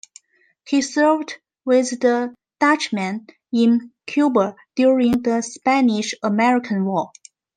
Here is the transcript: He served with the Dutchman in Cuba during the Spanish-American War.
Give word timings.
He 0.67 0.81
served 0.81 1.35
with 1.63 1.99
the 1.99 2.33
Dutchman 2.59 3.27
in 3.53 3.91
Cuba 4.07 4.55
during 4.75 5.21
the 5.21 5.43
Spanish-American 5.43 6.85
War. 6.85 7.11